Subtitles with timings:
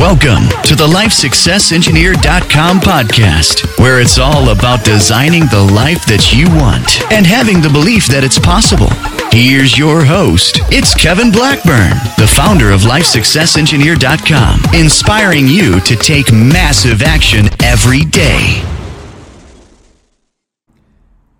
[0.00, 7.02] Welcome to the LifeSuccessEngineer.com podcast, where it's all about designing the life that you want
[7.12, 8.88] and having the belief that it's possible.
[9.30, 10.60] Here's your host.
[10.72, 18.64] It's Kevin Blackburn, the founder of LifeSuccessEngineer.com, inspiring you to take massive action every day.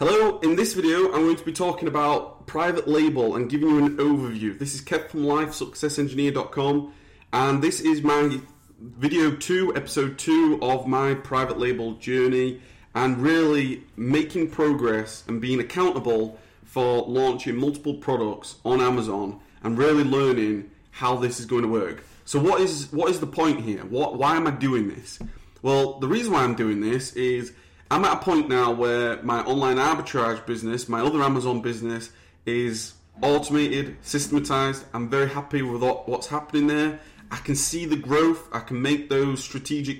[0.00, 3.86] Hello, in this video I'm going to be talking about private label and giving you
[3.86, 4.58] an overview.
[4.58, 6.94] This is Kev from LifeSuccessEngineer.com
[7.32, 8.40] and this is my
[8.80, 12.60] video 2, episode 2 of my private label journey
[12.94, 20.04] and really making progress and being accountable for launching multiple products on Amazon and really
[20.04, 22.02] learning how this is going to work.
[22.24, 23.84] So what is what is the point here?
[23.84, 25.18] What why am I doing this?
[25.62, 27.52] Well, the reason why I'm doing this is
[27.90, 32.10] I'm at a point now where my online arbitrage business, my other Amazon business
[32.46, 34.84] is automated, systematized.
[34.92, 37.00] I'm very happy with what's happening there.
[37.30, 38.48] I can see the growth.
[38.52, 39.98] I can make those strategic,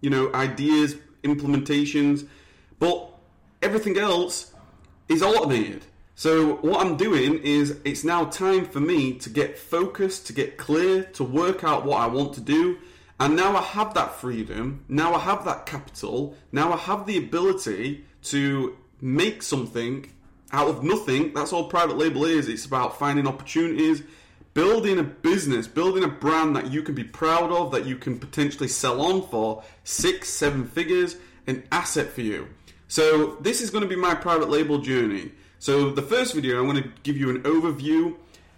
[0.00, 2.26] you know, ideas, implementations,
[2.78, 3.10] but
[3.62, 4.54] everything else
[5.08, 5.84] is automated.
[6.14, 10.58] So what I'm doing is it's now time for me to get focused, to get
[10.58, 12.78] clear, to work out what I want to do.
[13.18, 17.18] And now I have that freedom, now I have that capital, now I have the
[17.18, 20.10] ability to make something
[20.52, 21.32] out of nothing.
[21.34, 22.48] That's all private label is.
[22.48, 24.02] It's about finding opportunities,
[24.54, 28.18] building a business, building a brand that you can be proud of, that you can
[28.18, 32.48] potentially sell on for six, seven figures, an asset for you.
[32.88, 35.32] So, this is going to be my private label journey.
[35.58, 38.16] So, the first video, I'm going to give you an overview.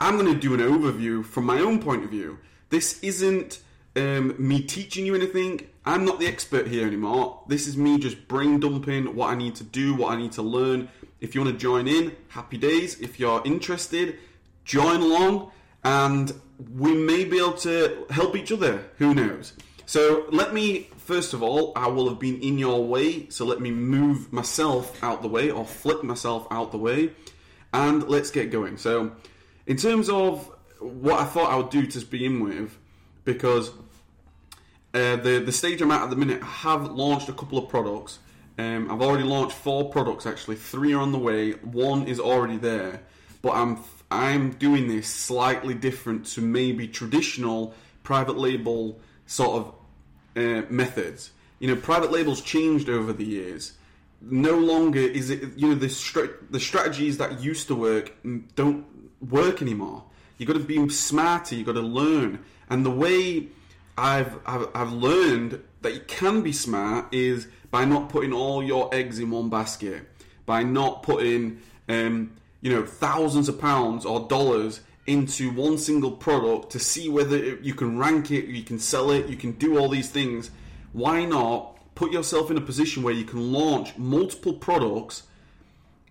[0.00, 2.38] I'm going to do an overview from my own point of view.
[2.70, 3.60] This isn't
[3.96, 5.68] um, me teaching you anything.
[5.84, 7.42] I'm not the expert here anymore.
[7.46, 10.42] This is me just brain dumping what I need to do, what I need to
[10.42, 10.88] learn.
[11.20, 12.98] If you want to join in, happy days.
[13.00, 14.18] If you're interested,
[14.64, 15.52] join along
[15.84, 16.32] and
[16.72, 18.84] we may be able to help each other.
[18.98, 19.52] Who knows?
[19.86, 23.60] So let me, first of all, I will have been in your way, so let
[23.60, 27.10] me move myself out the way or flip myself out the way,
[27.72, 28.78] and let's get going.
[28.78, 29.12] So,
[29.66, 30.50] in terms of
[30.80, 32.76] what I thought I would do to begin with,
[33.24, 33.70] because
[34.94, 37.68] uh, the the stage I'm at at the minute, I have launched a couple of
[37.68, 38.20] products.
[38.56, 40.56] Um, I've already launched four products actually.
[40.56, 41.52] Three are on the way.
[41.52, 43.02] One is already there,
[43.42, 43.76] but I'm
[44.14, 49.74] I'm doing this slightly different to maybe traditional private label sort of
[50.36, 51.32] uh, methods.
[51.58, 53.72] You know, private labels changed over the years.
[54.20, 55.88] No longer is it, you know, the,
[56.50, 58.12] the strategies that used to work
[58.54, 58.86] don't
[59.20, 60.04] work anymore.
[60.38, 62.38] You've got to be smarter, you've got to learn.
[62.70, 63.48] And the way
[63.98, 68.94] I've, I've, I've learned that you can be smart is by not putting all your
[68.94, 70.08] eggs in one basket,
[70.46, 72.32] by not putting um,
[72.64, 77.74] you know thousands of pounds or dollars into one single product to see whether you
[77.74, 80.50] can rank it, you can sell it, you can do all these things.
[80.94, 85.24] Why not put yourself in a position where you can launch multiple products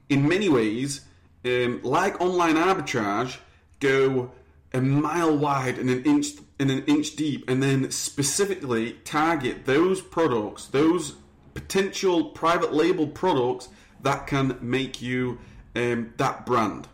[0.09, 1.01] in many ways,
[1.43, 3.37] um, like online arbitrage,
[3.79, 4.31] go
[4.73, 6.27] a mile wide and an inch
[6.59, 11.15] and an inch deep, and then specifically target those products, those
[11.55, 13.69] potential private label products
[14.03, 15.39] that can make you
[15.75, 16.87] um, that brand.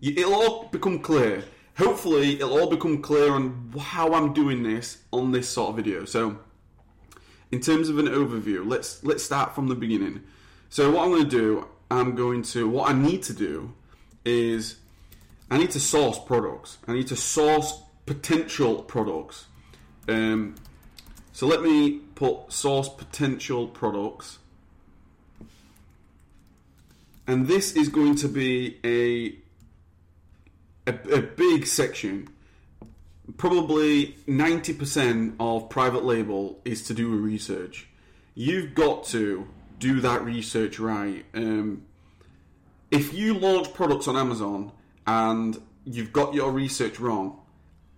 [0.00, 1.44] It'll all become clear.
[1.78, 6.04] Hopefully, it'll all become clear on how I'm doing this on this sort of video.
[6.04, 6.38] So,
[7.50, 10.22] in terms of an overview, let's let's start from the beginning.
[10.68, 13.72] So, what I'm going to do, I'm going to what I need to do
[14.24, 14.76] is
[15.50, 16.78] I need to source products.
[16.86, 19.46] I need to source potential products.
[20.08, 20.56] Um,
[21.32, 24.38] so let me put source potential products
[27.26, 29.36] and this is going to be a
[30.90, 32.28] a, a big section.
[33.36, 37.88] Probably ninety percent of private label is to do with research.
[38.34, 39.46] You've got to
[39.78, 41.24] do that research right.
[41.34, 41.84] Um,
[42.90, 44.72] if you launch products on Amazon
[45.06, 47.40] and you've got your research wrong,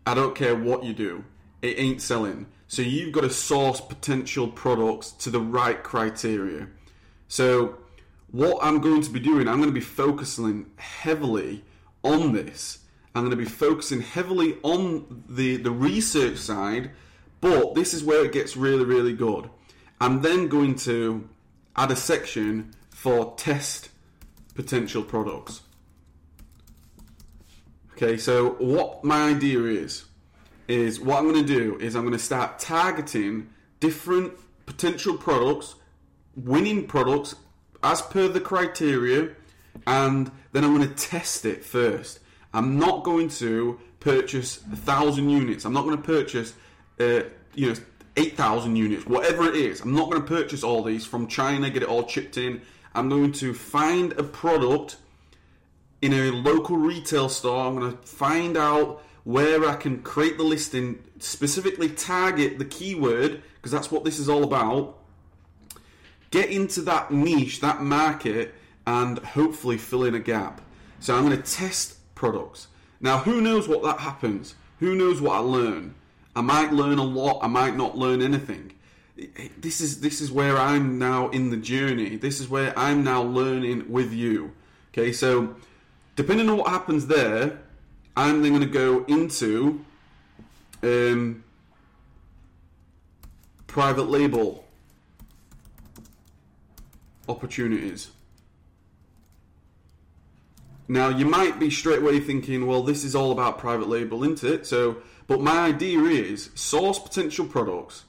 [0.07, 1.25] I don't care what you do,
[1.63, 2.47] it ain't selling.
[2.69, 6.69] So you've got to source potential products to the right criteria.
[7.29, 7.79] So
[8.31, 11.65] what I'm going to be doing, I'm going to be focusing heavily
[12.03, 12.81] on this.
[13.15, 16.91] I'm going to be focusing heavily on the, the research side,
[17.41, 19.49] but this is where it gets really, really good.
[20.01, 21.29] I'm then going to
[21.77, 23.89] add a section for test
[24.55, 25.63] potential products.
[27.93, 30.05] Okay, so what my idea is,
[30.69, 33.49] is what I'm going to do is I'm going to start targeting
[33.81, 34.35] different
[34.67, 35.77] potential products,
[36.35, 37.37] winning products
[37.83, 39.31] as per the criteria,
[39.87, 42.21] and then I'm going to test it first.
[42.53, 45.65] I'm not going to purchase a thousand units.
[45.65, 46.55] I'm not going to purchase
[46.99, 47.23] uh,
[47.55, 47.75] you know,
[48.17, 49.81] 8,000 units, whatever it is.
[49.81, 52.63] I'm not going to purchase all these from China, get it all chipped in.
[52.95, 54.97] I'm going to find a product
[56.01, 57.67] in a local retail store.
[57.67, 63.43] I'm going to find out where I can create the listing, specifically target the keyword,
[63.57, 64.99] because that's what this is all about.
[66.37, 68.53] Get into that niche, that market,
[68.87, 70.61] and hopefully fill in a gap.
[71.01, 72.67] So I'm going to test products.
[73.01, 74.55] Now, who knows what that happens?
[74.81, 75.95] Who knows what I learn?
[76.35, 77.39] I might learn a lot.
[77.41, 78.73] I might not learn anything.
[79.57, 82.17] This is this is where I'm now in the journey.
[82.17, 84.53] This is where I'm now learning with you.
[84.93, 85.57] Okay, so
[86.17, 87.61] depending on what happens there,
[88.15, 89.83] I'm then going to go into
[90.83, 91.45] um,
[93.67, 94.66] private label
[97.29, 98.11] opportunities.
[100.89, 104.45] Now you might be straight away thinking, well, this is all about private label, isn't
[104.45, 104.67] it?
[104.67, 108.05] So, but my idea is source potential products,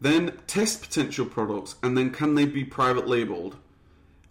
[0.00, 3.56] then test potential products, and then can they be private labeled?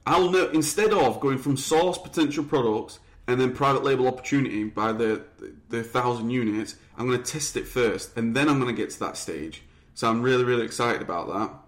[0.06, 4.92] I'll know instead of going from source potential products and then private label opportunity by
[4.92, 5.24] the
[5.70, 8.90] the thousand units, I'm going to test it first, and then I'm going to get
[8.92, 9.64] to that stage.
[9.94, 11.62] So I'm really really excited about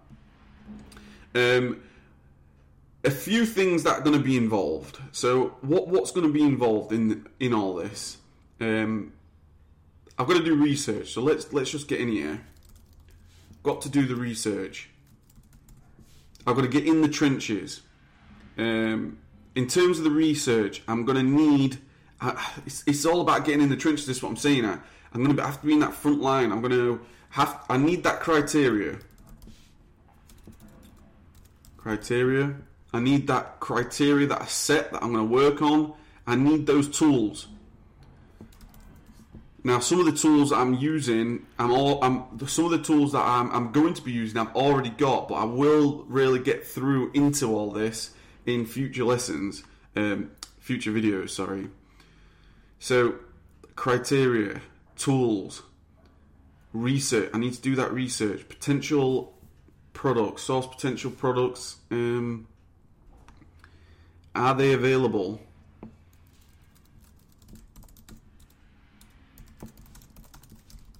[1.34, 1.58] that.
[1.58, 1.80] Um,
[3.04, 4.98] a few things that are going to be involved.
[5.12, 8.16] So what what's going to be involved in in all this?
[8.60, 9.12] Um,
[10.18, 11.12] I've got to do research.
[11.12, 12.40] So let's let's just get in here.
[13.62, 14.90] Got to do the research.
[16.46, 17.80] I've got to get in the trenches.
[18.58, 19.18] Um,
[19.54, 21.78] in terms of the research, I'm going to need.
[22.20, 22.34] Uh,
[22.66, 24.06] it's, it's, all about getting in the trenches.
[24.06, 24.64] This is what I'm saying.
[24.64, 24.78] I,
[25.12, 26.52] I'm going to have to be in that front line.
[26.52, 27.64] I'm going to have.
[27.68, 28.98] I need that criteria.
[31.76, 32.54] Criteria.
[32.94, 35.94] I need that criteria, that I set that I'm going to work on.
[36.28, 37.48] I need those tools.
[39.64, 43.26] Now, some of the tools I'm using, I'm all, I'm some of the tools that
[43.26, 47.10] I'm, I'm going to be using, I've already got, but I will really get through
[47.14, 48.12] into all this
[48.46, 49.64] in future lessons,
[49.96, 50.30] um,
[50.60, 51.30] future videos.
[51.30, 51.70] Sorry.
[52.78, 53.16] So,
[53.74, 54.60] criteria,
[54.94, 55.62] tools,
[56.72, 57.30] research.
[57.34, 58.48] I need to do that research.
[58.48, 59.36] Potential
[59.94, 61.78] products, source potential products.
[61.90, 62.46] Um,
[64.34, 65.40] are they available?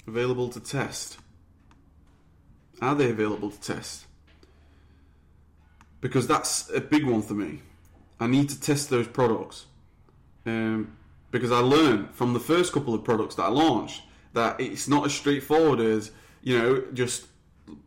[0.07, 1.19] Available to test.
[2.81, 4.07] Are they available to test?
[6.01, 7.63] Because that's a big one for me.
[8.21, 9.67] I need to test those products.
[10.47, 10.97] Um,
[11.31, 14.03] because I learned from the first couple of products that I launched
[14.35, 16.11] that it's not as straightforward as,
[16.43, 17.27] you know, just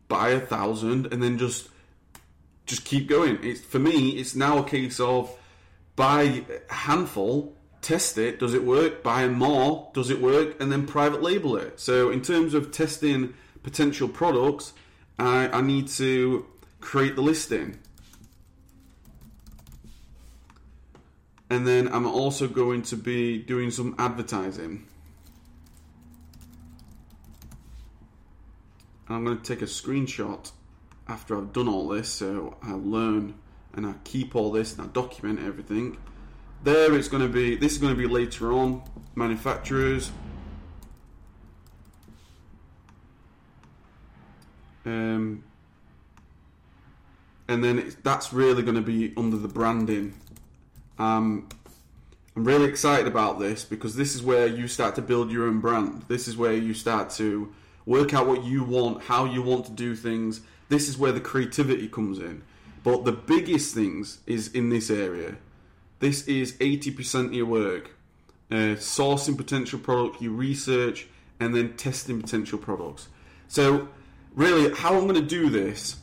[0.08, 1.68] buy a thousand and then just
[2.66, 3.38] just keep going.
[3.42, 4.10] It's for me.
[4.10, 5.34] It's now a case of
[5.98, 8.38] buy a handful, test it.
[8.38, 9.02] Does it work?
[9.02, 9.90] Buy more.
[9.92, 10.58] Does it work?
[10.60, 11.80] And then private label it.
[11.80, 13.34] So in terms of testing
[13.64, 14.72] potential products,
[15.18, 16.46] I, I need to
[16.80, 17.80] create the listing.
[21.50, 24.86] And then I'm also going to be doing some advertising.
[29.08, 30.52] I'm going to take a screenshot
[31.08, 33.34] after I've done all this so I learn
[33.78, 35.96] and I keep all this and I document everything.
[36.64, 38.82] There it's going to be, this is going to be later on,
[39.14, 40.10] manufacturers.
[44.84, 45.44] Um,
[47.46, 50.14] and then that's really going to be under the branding.
[50.98, 51.48] Um,
[52.34, 55.60] I'm really excited about this because this is where you start to build your own
[55.60, 56.02] brand.
[56.08, 57.52] This is where you start to
[57.86, 61.20] work out what you want, how you want to do things, this is where the
[61.20, 62.42] creativity comes in.
[62.88, 65.36] But the biggest things is in this area.
[65.98, 67.90] This is 80% of your work.
[68.50, 71.06] Uh, sourcing potential product, you research,
[71.38, 73.08] and then testing potential products.
[73.46, 73.88] So,
[74.34, 75.96] really, how I'm going to do this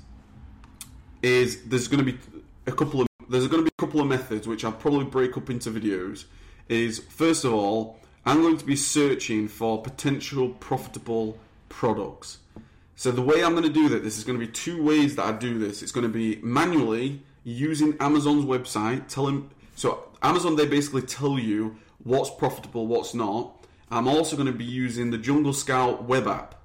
[1.24, 2.20] is there's going to be
[2.68, 5.36] a couple of there's going to be a couple of methods which I'll probably break
[5.38, 6.26] up into videos.
[6.70, 12.38] Is first of all, I'm going to be searching for potential profitable products.
[12.96, 15.16] So the way I'm going to do that, this is going to be two ways
[15.18, 15.84] that I do this.
[15.84, 21.76] It's going to be manually using Amazon's website, telling so Amazon they basically tell you
[22.04, 23.66] what's profitable, what's not.
[23.92, 26.56] I'm also going to be using the Jungle Scout web app.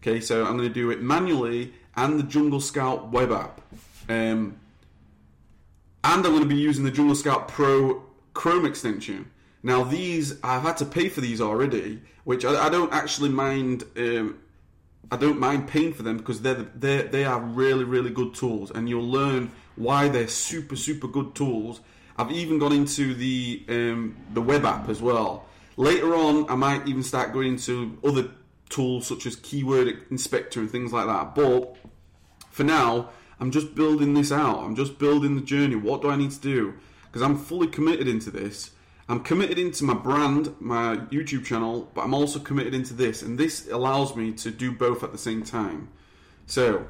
[0.00, 3.60] Okay, so I'm going to do it manually and the Jungle Scout web app.
[4.08, 4.58] Um,
[6.02, 8.02] and I'm going to be using the Jungle Scout Pro
[8.34, 9.30] Chrome extension.
[9.62, 13.84] Now these I've had to pay for these already, which I, I don't actually mind.
[13.96, 14.38] Um,
[15.10, 18.70] I don't mind paying for them because they're they they are really really good tools,
[18.70, 21.80] and you'll learn why they're super super good tools.
[22.16, 25.46] I've even gone into the um, the web app as well.
[25.76, 28.28] Later on, I might even start going into other
[28.68, 31.34] tools such as Keyword Inspector and things like that.
[31.34, 31.76] But
[32.50, 34.58] for now, I'm just building this out.
[34.58, 35.76] I'm just building the journey.
[35.76, 36.74] What do I need to do?
[37.06, 38.70] Because I'm fully committed into this.
[39.10, 43.36] I'm committed into my brand, my YouTube channel, but I'm also committed into this, and
[43.36, 45.88] this allows me to do both at the same time.
[46.46, 46.86] So,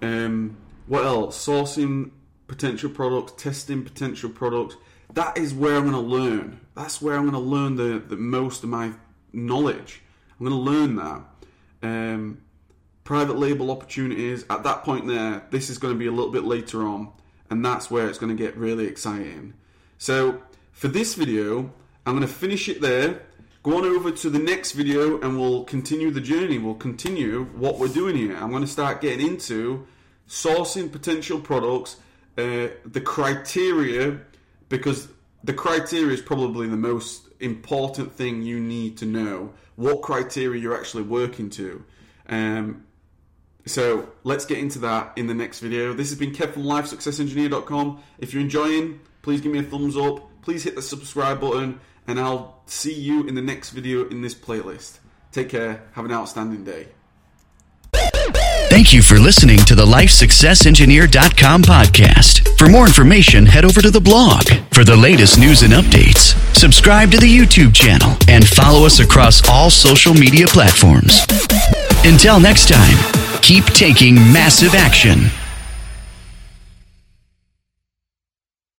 [0.00, 1.36] um, what else?
[1.44, 2.12] Sourcing
[2.46, 4.76] potential products, testing potential products.
[5.14, 6.60] That is where I'm going to learn.
[6.76, 8.92] That's where I'm going to learn the, the most of my
[9.32, 10.00] knowledge.
[10.38, 11.22] I'm going to learn that.
[11.82, 12.40] Um,
[13.02, 14.44] private label opportunities.
[14.48, 17.10] At that point, there, this is going to be a little bit later on,
[17.50, 19.54] and that's where it's going to get really exciting.
[19.98, 20.40] So,
[20.78, 21.72] for this video,
[22.06, 23.22] I'm going to finish it there.
[23.64, 26.58] Go on over to the next video and we'll continue the journey.
[26.58, 28.36] We'll continue what we're doing here.
[28.36, 29.88] I'm going to start getting into
[30.28, 31.96] sourcing potential products,
[32.38, 34.20] uh, the criteria,
[34.68, 35.08] because
[35.42, 39.52] the criteria is probably the most important thing you need to know.
[39.74, 41.84] What criteria you're actually working to.
[42.28, 42.84] Um,
[43.66, 45.92] so let's get into that in the next video.
[45.92, 48.00] This has been Kev from LifeSuccessEngineer.com.
[48.18, 52.18] If you're enjoying, please give me a thumbs up please hit the subscribe button, and
[52.18, 54.96] I'll see you in the next video in this playlist.
[55.30, 55.82] Take care.
[55.92, 56.88] Have an outstanding day.
[58.70, 62.48] Thank you for listening to the LifeSuccessEngineer.com podcast.
[62.56, 64.44] For more information, head over to the blog.
[64.72, 69.46] For the latest news and updates, subscribe to the YouTube channel and follow us across
[69.50, 71.26] all social media platforms.
[72.06, 72.96] Until next time,
[73.42, 75.26] keep taking massive action.